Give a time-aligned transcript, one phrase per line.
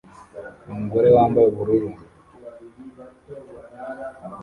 [0.71, 1.89] umugore wambaye ubururu